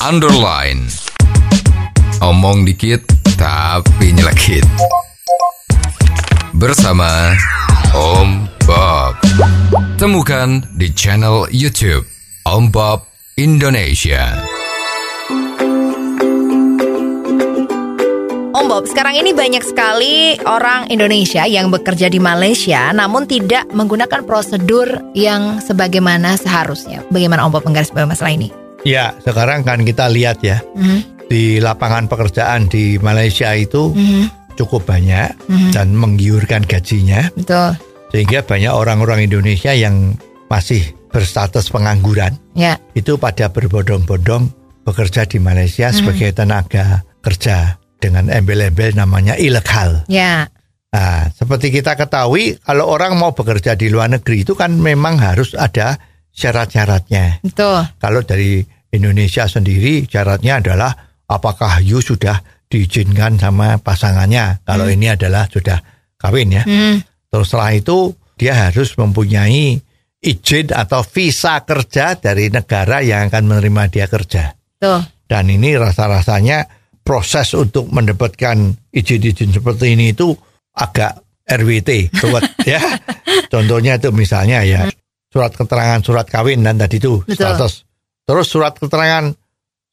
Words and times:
underline. 0.00 0.88
Omong 2.24 2.64
dikit 2.64 3.04
tapi 3.36 4.16
nyelekit. 4.16 4.64
Bersama 6.56 7.36
Om 7.92 8.48
Bob. 8.64 9.16
Temukan 10.00 10.64
di 10.76 10.88
channel 10.96 11.44
YouTube 11.52 12.08
Om 12.48 12.72
Bob 12.72 13.04
Indonesia. 13.36 14.40
Om 18.56 18.64
Bob, 18.68 18.88
sekarang 18.88 19.20
ini 19.20 19.36
banyak 19.36 19.64
sekali 19.64 20.40
orang 20.48 20.88
Indonesia 20.88 21.44
yang 21.44 21.68
bekerja 21.68 22.08
di 22.08 22.16
Malaysia 22.16 22.88
namun 22.96 23.28
tidak 23.28 23.68
menggunakan 23.72 24.24
prosedur 24.24 25.12
yang 25.12 25.60
sebagaimana 25.60 26.40
seharusnya. 26.40 27.04
Bagaimana 27.12 27.44
Om 27.44 27.52
Bob 27.52 27.68
menggarisbawahi 27.68 28.08
masalah 28.08 28.32
ini? 28.32 28.59
Ya, 28.82 29.12
sekarang 29.20 29.60
kan 29.62 29.84
kita 29.84 30.08
lihat 30.08 30.40
ya 30.40 30.64
Mhm, 30.72 31.28
di 31.28 31.60
lapangan 31.60 32.08
pekerjaan 32.08 32.66
di 32.66 32.96
Malaysia 32.98 33.52
itu 33.52 33.92
mhm, 33.92 34.56
cukup 34.56 34.88
banyak 34.88 35.36
mhm. 35.46 35.70
dan 35.70 35.92
menggiurkan 35.92 36.64
gajinya 36.64 37.28
Betul. 37.36 37.76
sehingga 38.10 38.40
banyak 38.42 38.72
orang-orang 38.72 39.24
Indonesia 39.24 39.70
yang 39.70 40.16
masih 40.48 40.82
berstatus 41.10 41.68
pengangguran 41.68 42.34
Ya, 42.52 42.80
itu 42.92 43.14
pada 43.16 43.48
berbondong-bondong 43.48 44.50
bekerja 44.82 45.22
di 45.24 45.38
Malaysia 45.38 45.92
sebagai 45.92 46.32
tenaga 46.32 47.04
kerja 47.20 47.78
dengan 48.00 48.26
embel-embel 48.26 48.96
namanya 48.96 49.36
ilegal. 49.36 50.02
ya, 50.08 50.48
Nah, 50.90 51.30
seperti 51.30 51.70
kita 51.70 51.94
ketahui 51.94 52.58
kalau 52.58 52.90
orang 52.90 53.14
mau 53.14 53.30
bekerja 53.30 53.78
di 53.78 53.86
luar 53.86 54.10
negeri 54.10 54.42
itu 54.42 54.58
kan 54.58 54.74
memang 54.74 55.22
harus 55.22 55.54
ada 55.54 55.94
syarat-syaratnya. 56.34 57.42
betul. 57.42 57.84
Kalau 57.98 58.20
dari 58.22 58.62
Indonesia 58.90 59.46
sendiri 59.46 60.06
syaratnya 60.06 60.58
adalah 60.58 60.90
apakah 61.30 61.78
you 61.82 62.02
sudah 62.02 62.40
diizinkan 62.70 63.38
sama 63.38 63.78
pasangannya. 63.82 64.62
Kalau 64.62 64.86
ini 64.86 65.10
adalah 65.10 65.46
sudah 65.50 65.78
kawin 66.18 66.54
ya. 66.54 66.62
Hmm, 66.66 67.02
Terus 67.30 67.46
setelah 67.50 67.72
itu 67.74 68.14
dia 68.38 68.54
harus 68.56 68.94
mempunyai 68.98 69.78
izin 70.20 70.66
atau 70.74 71.00
visa 71.06 71.62
kerja 71.66 72.18
dari 72.18 72.50
negara 72.52 73.00
yang 73.00 73.30
akan 73.30 73.44
menerima 73.46 73.82
dia 73.90 74.06
kerja. 74.06 74.54
betul. 74.78 75.00
Dan 75.30 75.46
ini 75.46 75.78
rasa-rasanya 75.78 76.66
proses 77.06 77.54
untuk 77.54 77.86
mendapatkan 77.90 78.74
izin-izin 78.90 79.54
seperti 79.54 79.94
ini 79.94 80.10
itu 80.10 80.34
agak 80.74 81.22
RWT, 81.46 82.14
ya. 82.70 82.78
Contohnya 83.50 83.98
itu 83.98 84.10
misalnya 84.14 84.62
ya 84.62 84.86
surat 85.30 85.54
keterangan 85.54 86.02
surat 86.02 86.26
kawin 86.26 86.60
dan 86.60 86.76
tadi 86.76 86.98
itu 86.98 87.22
Betul. 87.22 87.38
status. 87.38 87.86
Terus 88.22 88.46
surat 88.46 88.74
keterangan 88.74 89.30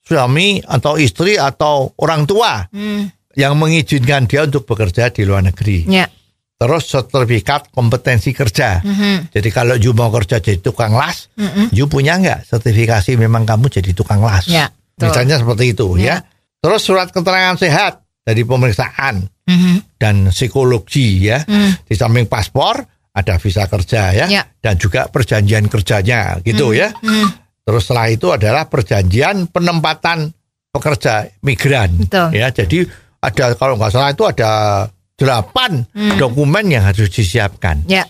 suami 0.01 0.59
atau 0.59 0.95
istri 0.95 1.35
atau 1.35 1.93
orang 1.95 2.23
tua 2.23 2.65
Hmm, 2.67 3.05
yang 3.33 3.53
mengizinkan 3.53 4.25
dia 4.25 4.43
untuk 4.43 4.65
bekerja 4.65 5.09
di 5.09 5.21
luar 5.21 5.45
negeri. 5.45 5.85
ya, 5.85 6.09
Terus 6.57 6.89
sertifikat 6.89 7.69
kompetensi 7.69 8.33
kerja. 8.33 8.81
mhm, 8.81 9.29
Jadi 9.29 9.49
kalau 9.51 9.77
you 9.77 9.93
mau 9.93 10.09
kerja 10.09 10.41
jadi 10.41 10.57
tukang 10.57 10.89
las, 10.91 11.29
mhm. 11.35 11.69
you 11.69 11.85
punya 11.85 12.17
nggak 12.17 12.45
sertifikasi 12.45 13.13
memang 13.13 13.45
kamu 13.45 13.69
jadi 13.69 13.93
tukang 13.93 14.19
las? 14.19 14.49
Ya, 14.49 14.65
betul. 14.91 15.13
Misalnya 15.13 15.35
seperti 15.37 15.65
itu 15.69 15.87
Ya. 15.95 16.01
ya. 16.01 16.15
Terus 16.57 16.81
surat 16.81 17.13
keterangan 17.13 17.53
sehat 17.55 18.01
dari 18.23 18.41
pemeriksaan 18.41 19.29
Mhm, 19.45 20.01
dan 20.01 20.33
psikologi 20.33 21.29
ya. 21.29 21.45
hmm, 21.45 21.85
Di 21.85 21.93
samping 21.93 22.25
paspor 22.25 22.81
ada 23.17 23.41
visa 23.41 23.65
kerja 23.65 24.13
ya, 24.13 24.25
Ya. 24.29 24.45
dan 24.61 24.77
juga 24.77 25.09
perjanjian 25.09 25.65
kerjanya 25.65 26.37
gitu 26.45 26.69
ya. 26.71 26.93
hmm, 26.93 27.65
Terus 27.65 27.81
setelah 27.83 28.07
itu 28.07 28.27
adalah 28.29 28.69
perjanjian 28.69 29.49
penempatan 29.49 30.29
pekerja 30.69 31.25
migran 31.41 31.97
Betul. 31.97 32.29
ya. 32.31 32.47
Jadi 32.47 32.85
ada 33.17 33.57
kalau 33.57 33.75
nggak 33.75 33.91
salah 33.91 34.13
itu 34.13 34.23
ada 34.23 34.51
delapan 35.17 35.81
Hmm. 35.89 36.15
dokumen 36.15 36.69
yang 36.69 36.85
harus 36.85 37.09
disiapkan. 37.09 37.81
ya, 37.89 38.05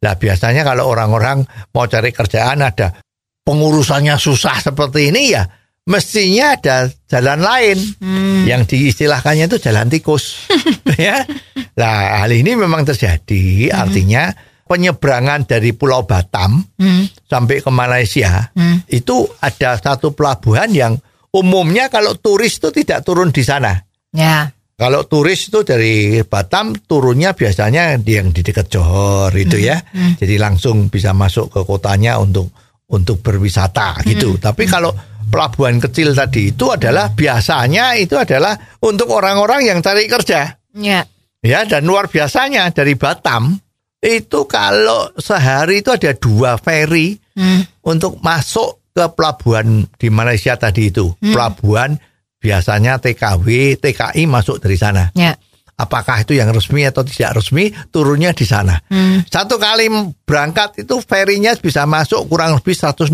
Nah 0.00 0.14
biasanya 0.16 0.64
kalau 0.64 0.88
orang-orang 0.88 1.44
mau 1.70 1.84
cari 1.84 2.08
kerjaan 2.10 2.60
ada 2.60 2.96
pengurusannya 3.42 4.16
susah 4.16 4.58
seperti 4.64 5.12
ini 5.12 5.36
ya 5.36 5.44
mestinya 5.86 6.58
ada 6.58 6.76
jalan 7.06 7.38
lain 7.38 7.78
hmm, 8.02 8.42
yang 8.42 8.66
diistilahkannya 8.66 9.46
itu 9.46 9.58
jalan 9.60 9.86
tikus 9.86 10.48
ya. 10.98 11.22
Nah 11.78 11.94
hal 12.24 12.30
ini 12.32 12.58
memang 12.58 12.82
terjadi 12.82 13.70
artinya 13.70 14.32
penyeberangan 14.66 15.46
dari 15.46 15.70
Pulau 15.72 16.02
Batam 16.02 16.58
hmm, 16.58 17.26
sampai 17.30 17.62
ke 17.62 17.70
Malaysia 17.70 18.50
hmm. 18.50 18.90
itu 18.90 19.24
ada 19.38 19.78
satu 19.78 20.12
pelabuhan 20.12 20.74
yang 20.74 20.92
umumnya 21.30 21.86
kalau 21.86 22.18
turis 22.18 22.58
itu 22.58 22.68
tidak 22.74 23.06
turun 23.06 23.30
di 23.30 23.46
sana. 23.46 23.78
ya, 24.10 24.50
Kalau 24.76 25.08
turis 25.08 25.48
itu 25.48 25.64
dari 25.64 26.20
Batam 26.26 26.76
turunnya 26.84 27.32
biasanya 27.32 27.96
di 27.96 28.12
yang 28.18 28.34
di 28.34 28.44
dekat 28.44 28.68
Johor 28.68 29.32
itu 29.32 29.56
ya. 29.56 29.78
hmm. 29.80 30.20
Jadi 30.20 30.34
langsung 30.36 30.90
bisa 30.92 31.16
masuk 31.16 31.48
ke 31.48 31.60
kotanya 31.64 32.18
untuk 32.20 32.52
untuk 32.90 33.22
berwisata 33.22 34.02
gitu. 34.04 34.36
Tapi 34.36 34.66
kalau 34.68 34.92
pelabuhan 35.30 35.78
kecil 35.80 36.12
tadi 36.12 36.54
itu 36.54 36.70
adalah 36.70 37.10
biasanya 37.14 37.96
itu 37.98 38.14
adalah 38.18 38.54
untuk 38.82 39.10
orang-orang 39.14 39.70
yang 39.70 39.78
cari 39.80 40.10
kerja. 40.10 40.58
ya, 40.76 41.00
Ya 41.46 41.62
dan 41.62 41.86
luar 41.86 42.10
biasanya 42.10 42.74
dari 42.74 42.98
Batam 42.98 43.54
itu 44.00 44.44
kalau 44.46 45.10
sehari 45.16 45.80
itu 45.80 45.90
ada 45.90 46.12
dua 46.14 46.60
ferry 46.60 47.16
hmm, 47.34 47.84
untuk 47.86 48.20
masuk 48.20 48.84
ke 48.92 49.04
pelabuhan 49.12 49.84
di 49.96 50.08
Malaysia 50.08 50.56
tadi 50.56 50.88
itu. 50.88 51.12
Pelabuhan 51.20 51.96
biasanya 52.40 52.96
TKW, 53.02 53.76
TKI 53.80 54.24
masuk 54.28 54.62
dari 54.62 54.76
sana. 54.78 55.10
ya, 55.12 55.34
Apakah 55.76 56.24
itu 56.24 56.32
yang 56.32 56.48
resmi 56.56 56.88
atau 56.88 57.04
tidak 57.04 57.36
resmi, 57.36 57.68
turunnya 57.92 58.32
di 58.32 58.48
sana. 58.48 58.80
hmm, 58.88 59.28
Satu 59.28 59.60
kali 59.60 59.92
berangkat 60.24 60.88
itu 60.88 60.96
ferinya 61.04 61.52
bisa 61.52 61.84
masuk 61.84 62.24
kurang 62.32 62.56
lebih 62.56 62.72
162 62.72 63.12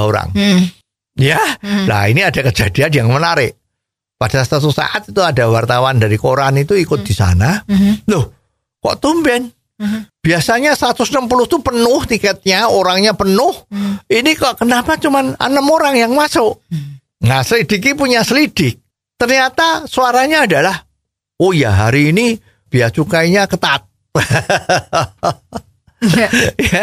orang. 0.00 0.32
hmm, 0.32 0.62
Ya, 1.18 1.42
nah 1.60 2.06
ini 2.06 2.22
ada 2.22 2.46
kejadian 2.46 2.94
yang 2.94 3.08
menarik. 3.10 3.58
Pada 4.14 4.38
satu 4.46 4.70
saat 4.70 5.10
itu 5.10 5.18
ada 5.18 5.50
wartawan 5.50 5.98
dari 5.98 6.14
koran 6.14 6.54
itu 6.62 6.78
ikut 6.78 7.02
di 7.02 7.10
sana. 7.10 7.58
mhm, 7.66 8.06
Loh, 8.06 8.24
kok 8.78 9.02
tumben? 9.02 9.50
mhm. 9.82 10.17
Biasanya 10.28 10.76
160 10.76 11.24
itu 11.24 11.56
penuh 11.64 12.04
tiketnya, 12.04 12.68
orangnya 12.68 13.16
penuh. 13.16 13.64
Ini 14.04 14.36
kok 14.36 14.60
kenapa 14.60 15.00
cuman 15.00 15.32
enam 15.40 15.66
orang 15.72 15.96
yang 15.96 16.12
masuk? 16.12 16.60
Nah, 17.24 17.40
selidiki 17.40 17.96
punya 17.96 18.20
selidik. 18.20 18.76
Ternyata 19.16 19.88
suaranya 19.88 20.44
adalah, 20.44 20.76
oh 21.40 21.56
ya 21.56 21.72
hari 21.72 22.12
ini 22.12 22.36
biaya 22.68 22.92
cukainya 22.92 23.48
ketat. 23.48 23.88
Ya, 25.98 26.28
ya, 26.70 26.82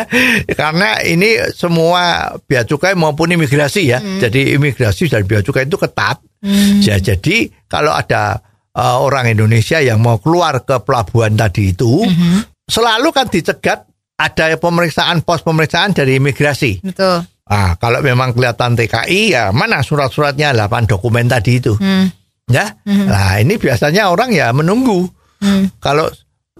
karena 0.57 0.99
ini 1.05 1.39
semua 1.55 2.35
bea 2.49 2.67
cukai 2.67 2.97
maupun 2.97 3.31
imigrasi 3.31 3.93
ya. 3.93 4.01
Jadi 4.01 4.57
imigrasi 4.57 5.07
dan 5.07 5.23
bea 5.23 5.45
cukai 5.45 5.69
itu 5.69 5.77
ketat. 5.77 6.19
hmm, 6.41 6.81
Ya, 6.83 6.97
jadi 6.99 7.53
kalau 7.69 7.95
ada 7.95 8.41
uh, 8.75 8.97
orang 8.99 9.31
Indonesia 9.31 9.79
yang 9.79 10.03
mau 10.03 10.19
keluar 10.19 10.67
ke 10.67 10.83
pelabuhan 10.83 11.37
tadi 11.39 11.71
itu, 11.71 12.03
mhm. 12.03 12.54
Selalu 12.65 13.09
kan 13.09 13.27
dicegat 13.27 13.85
ada 14.15 14.45
pemeriksaan 14.55 15.21
pos 15.21 15.41
pemeriksaan 15.41 15.91
dari 15.91 16.17
imigrasi. 16.17 16.79
betul. 16.81 17.21
Ah, 17.45 17.77
kalau 17.77 18.01
memang 18.01 18.33
kelihatan 18.33 18.73
TKI 18.73 19.21
ya 19.31 19.43
mana 19.51 19.79
surat-suratnya 19.79 20.49
8 20.51 20.89
dokumen 20.89 21.29
tadi 21.29 21.59
itu. 21.59 21.77
Hmm, 21.77 22.09
Ya. 22.45 22.73
Mhm. 22.81 23.05
Nah, 23.05 23.37
ini 23.37 23.57
biasanya 23.57 24.07
orang 24.07 24.29
ya 24.29 24.49
menunggu. 24.49 25.05
hmm, 25.39 25.77
Kalau 25.77 26.09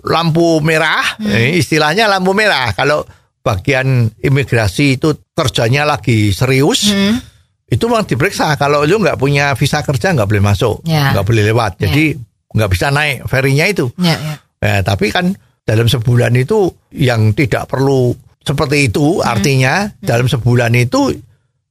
lampu 0.02 0.58
merah, 0.60 1.18
eh, 1.24 1.56
istilahnya 1.56 2.06
lampu 2.06 2.34
merah. 2.34 2.70
Kalau 2.72 3.06
bagian 3.42 4.10
imigrasi 4.16 4.98
itu 4.98 5.14
kerjanya 5.32 5.86
lagi 5.86 6.30
serius, 6.30 6.90
hmm, 6.90 7.18
itu 7.68 7.86
memang 7.86 8.04
diperiksa. 8.04 8.54
Kalau 8.56 8.82
lu 8.82 8.98
nggak 8.98 9.18
punya 9.18 9.54
visa 9.54 9.82
kerja 9.82 10.12
nggak 10.12 10.26
boleh 10.28 10.44
masuk, 10.44 10.82
Ya. 10.84 11.14
nggak 11.14 11.26
boleh 11.26 11.44
lewat. 11.46 11.78
Jadi 11.80 12.14
nggak 12.52 12.70
bisa 12.70 12.90
naik 12.90 13.26
ferinya 13.26 13.66
itu. 13.66 13.90
ya, 13.98 14.14
ya, 14.16 14.36
Eh, 14.60 14.82
tapi 14.82 15.10
kan 15.10 15.34
dalam 15.66 15.90
sebulan 15.90 16.34
itu 16.38 16.70
yang 16.94 17.34
tidak 17.34 17.66
perlu 17.66 18.14
seperti 18.46 18.94
itu, 18.94 19.26
artinya 19.26 19.90
dalam 19.98 20.30
sebulan 20.30 20.70
itu 20.78 21.10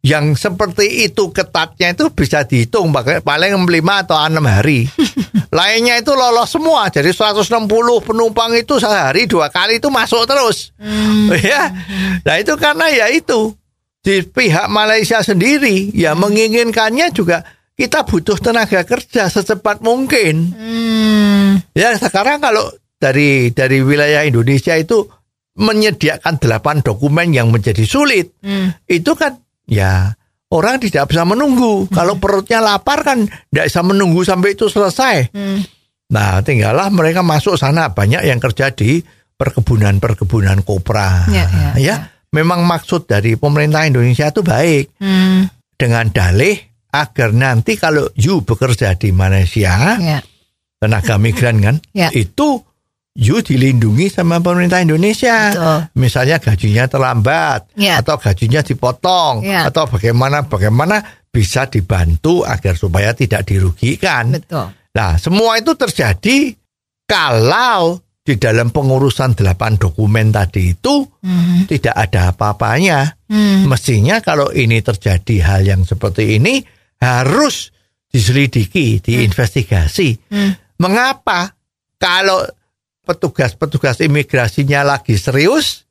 yang 0.04 0.36
seperti 0.36 1.08
itu 1.08 1.32
ketatnya 1.32 1.96
itu 1.96 2.12
bisa 2.12 2.44
dihitung 2.44 2.92
pakai 2.92 3.24
paling 3.24 3.56
5 3.56 4.02
atau 4.04 4.18
6 4.20 4.36
hari. 4.44 4.84
Lainnya 5.56 5.96
itu 5.96 6.12
lolos 6.12 6.50
semua. 6.52 6.92
Jadi 6.92 7.08
160 7.08 7.64
penumpang 8.04 8.52
itu 8.52 8.76
sehari 8.76 9.24
dua 9.24 9.48
kali 9.48 9.80
itu 9.80 9.88
masuk 9.88 10.28
terus. 10.28 10.74
Ya. 11.40 11.72
Nah, 12.20 12.36
itu 12.36 12.52
karena 12.60 12.92
ya 12.92 13.08
itu 13.08 13.56
di 14.04 14.20
pihak 14.20 14.68
Malaysia 14.68 15.24
sendiri 15.24 15.88
ya 15.96 16.12
menginginkannya 16.12 17.08
juga 17.16 17.40
kita 17.74 18.04
butuh 18.04 18.36
tenaga 18.36 18.84
kerja 18.84 19.32
secepat 19.32 19.80
mungkin. 19.80 20.52
Hmm, 20.52 21.64
Ya 21.72 21.96
sekarang 21.96 22.44
kalau 22.44 22.68
dari 23.04 23.52
dari 23.52 23.84
wilayah 23.84 24.24
Indonesia 24.24 24.72
itu 24.80 25.04
menyediakan 25.54 26.40
delapan 26.40 26.80
dokumen 26.80 27.36
yang 27.36 27.52
menjadi 27.52 27.84
sulit, 27.84 28.32
hmm, 28.40 28.88
itu 28.88 29.12
kan 29.12 29.36
ya 29.68 30.16
orang 30.48 30.80
tidak 30.80 31.12
bisa 31.12 31.28
menunggu. 31.28 31.86
Kalau 31.92 32.16
perutnya 32.16 32.64
lapar 32.64 33.04
kan 33.04 33.28
tidak 33.28 33.68
bisa 33.68 33.80
menunggu 33.84 34.24
sampai 34.24 34.56
itu 34.56 34.72
selesai. 34.72 35.30
Hmm. 35.36 35.60
Nah, 36.10 36.40
tinggallah 36.40 36.88
mereka 36.88 37.20
masuk 37.20 37.60
sana 37.60 37.92
banyak 37.92 38.24
yang 38.24 38.40
kerja 38.40 38.72
di 38.72 39.04
perkebunan-perkebunan 39.34 40.62
kopra. 40.62 41.26
Ya, 41.28 41.46
ya, 41.50 41.70
ya. 41.76 41.96
memang 42.34 42.66
maksud 42.66 43.06
dari 43.06 43.38
pemerintah 43.38 43.86
Indonesia 43.86 44.26
itu 44.30 44.42
baik 44.42 44.98
Hmm. 44.98 45.46
dengan 45.78 46.10
dalih 46.10 46.58
agar 46.90 47.30
nanti 47.30 47.78
kalau 47.78 48.10
you 48.18 48.42
bekerja 48.42 48.94
di 48.98 49.10
Malaysia, 49.14 49.98
Ya. 49.98 50.18
tenaga 50.82 51.14
migran 51.18 51.62
kan, 51.62 51.76
Ya. 51.94 52.10
itu 52.10 52.62
you 53.14 53.38
dilindungi 53.40 54.10
sama 54.10 54.42
pemerintah 54.42 54.82
Indonesia. 54.82 55.54
Betul. 55.54 55.78
Misalnya 56.02 56.36
gajinya 56.42 56.84
terlambat 56.90 57.70
Ya. 57.78 58.02
atau 58.02 58.18
gajinya 58.18 58.60
dipotong 58.60 59.46
Ya. 59.46 59.70
atau 59.70 59.86
bagaimana 59.86 60.44
bagaimana 60.44 60.98
bisa 61.30 61.66
dibantu 61.66 62.42
agar 62.42 62.74
supaya 62.74 63.14
tidak 63.14 63.46
dirugikan. 63.46 64.34
Betul. 64.34 64.70
Nah, 64.94 65.18
semua 65.18 65.58
itu 65.58 65.74
terjadi 65.74 66.54
kalau 67.06 67.98
di 68.24 68.40
dalam 68.40 68.72
pengurusan 68.72 69.36
delapan 69.36 69.76
dokumen 69.76 70.32
tadi 70.32 70.72
itu 70.72 71.04
Hmm. 71.20 71.68
tidak 71.68 71.92
ada 71.94 72.32
apa-apanya. 72.32 73.14
Hmm. 73.28 73.68
Mestinya 73.68 74.18
kalau 74.24 74.48
ini 74.50 74.80
terjadi 74.80 75.36
hal 75.44 75.60
yang 75.62 75.82
seperti 75.84 76.40
ini 76.40 76.64
harus 76.98 77.68
diselidiki, 78.08 79.02
diinvestigasi. 79.04 80.30
Hmm. 80.30 80.56
Mengapa 80.80 81.52
kalau 82.00 82.42
petugas-petugas 83.04 84.00
imigrasinya 84.00 84.82
lagi 84.82 85.20
serius 85.20 85.84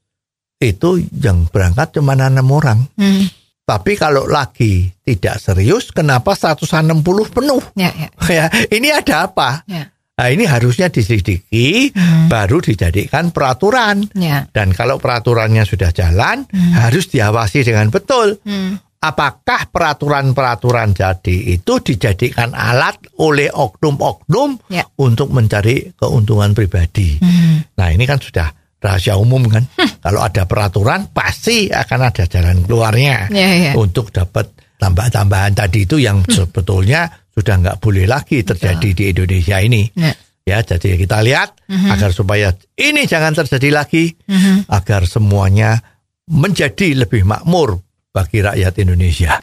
itu 0.57 0.97
yang 1.13 1.45
berangkat 1.47 1.93
cuma 1.95 2.17
enam 2.17 2.47
orang. 2.49 2.89
Hmm. 2.97 3.27
Tapi 3.63 3.95
kalau 3.95 4.27
lagi 4.27 4.91
tidak 4.99 5.39
serius, 5.39 5.95
kenapa 5.95 6.35
160 6.35 6.99
penuh? 7.31 7.63
Ya, 7.79 7.91
ya. 7.95 8.09
Ya, 8.27 8.45
ini 8.67 8.91
ada 8.91 9.31
apa? 9.31 9.63
Ya. 9.71 9.87
Nah, 10.13 10.27
ini 10.29 10.45
harusnya 10.45 10.91
diselidiki, 10.93 11.89
Hmm. 11.95 12.27
baru 12.29 12.59
dijadikan 12.59 13.31
peraturan. 13.33 14.03
Ya. 14.13 14.45
Dan 14.51 14.75
kalau 14.75 14.99
peraturannya 14.99 15.63
sudah 15.65 15.89
jalan, 15.89 16.45
harus 16.75 17.07
diawasi 17.09 17.63
dengan 17.65 17.87
betul. 17.89 18.37
Hmm. 18.43 18.77
Apakah 19.03 19.67
peraturan-peraturan 19.67 20.95
jadi 20.95 21.59
itu 21.59 21.73
dijadikan 21.83 22.55
alat 22.55 22.95
oleh 23.19 23.51
oknum-oknum 23.51 24.71
Ya. 24.71 24.87
untuk 24.95 25.27
mencari 25.27 25.91
keuntungan 25.91 26.55
pribadi? 26.55 27.19
Hmm. 27.19 27.67
Nah, 27.75 27.91
ini 27.91 28.07
kan 28.07 28.23
sudah 28.23 28.47
rahasia 28.79 29.19
umum 29.19 29.43
kan. 29.51 29.67
Kalau 29.99 30.23
ada 30.23 30.47
peraturan, 30.47 31.11
pasti 31.11 31.67
akan 31.67 31.99
ada 32.07 32.23
jalan 32.31 32.63
keluarnya 32.63 33.27
Ya, 33.27 33.49
ya. 33.51 33.71
untuk 33.75 34.07
dapat 34.07 34.55
tambah-tambahan 34.79 35.51
tadi 35.51 35.83
itu 35.83 35.99
yang 35.99 36.23
sebetulnya 36.23 37.11
sudah 37.27 37.59
nggak 37.59 37.77
boleh 37.83 38.07
lagi 38.07 38.39
terjadi 38.39 38.89
di 38.95 39.03
Indonesia 39.11 39.59
ini. 39.59 39.83
Ya. 39.99 40.15
Ya, 40.43 40.59
jadi 40.59 40.95
kita 40.95 41.23
lihat 41.23 41.59
agar 41.71 42.11
supaya 42.11 42.51
ini 42.75 43.03
jangan 43.03 43.35
terjadi 43.35 43.83
lagi, 43.83 44.15
Mhm. 44.27 44.67
agar 44.71 45.07
semuanya 45.07 45.79
menjadi 46.23 46.95
lebih 46.95 47.27
makmur 47.27 47.82
bagi 48.13 48.45
rakyat 48.45 48.77
Indonesia. 48.77 49.41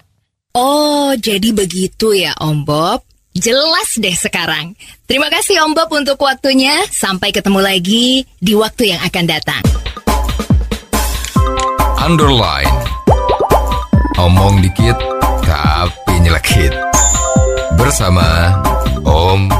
Oh, 0.55 1.11
jadi 1.19 1.50
begitu 1.50 2.14
ya 2.14 2.38
Om 2.38 2.62
Bob. 2.62 3.02
Jelas 3.34 3.99
deh 3.99 4.14
sekarang. 4.14 4.75
Terima 5.06 5.26
kasih 5.31 5.62
Om 5.67 5.75
Bob 5.75 5.90
untuk 5.90 6.19
waktunya. 6.22 6.87
Sampai 6.90 7.34
ketemu 7.34 7.61
lagi 7.62 8.22
di 8.38 8.55
waktu 8.55 8.94
yang 8.94 9.00
akan 9.02 9.25
datang. 9.26 9.62
Underline. 11.99 12.75
Omong 14.19 14.62
dikit 14.62 14.99
tapi 15.43 16.14
nyelekit. 16.22 16.75
Bersama 17.75 18.55
Om 19.02 19.50